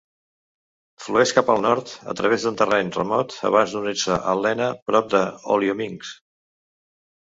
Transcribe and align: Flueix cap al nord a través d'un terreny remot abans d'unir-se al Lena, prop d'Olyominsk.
Flueix 1.03 1.33
cap 1.39 1.51
al 1.55 1.61
nord 1.65 1.93
a 2.15 2.17
través 2.23 2.47
d'un 2.47 2.59
terreny 2.63 2.91
remot 2.97 3.37
abans 3.53 3.77
d'unir-se 3.79 4.21
al 4.35 4.45
Lena, 4.49 4.75
prop 4.91 5.17
d'Olyominsk. 5.17 6.23